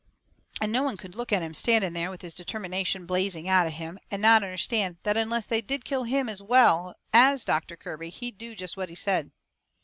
[0.59, 3.73] And no one could look at him standing there, with his determination blazing out of
[3.73, 8.09] him, and not understand that unless they did kill him as well as Doctor Kirby
[8.09, 9.29] he'd do jest what he said.